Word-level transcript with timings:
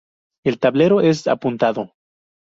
El 0.43 0.57
tablero 0.57 0.99
es 1.01 1.27
apuntado. 1.27 1.93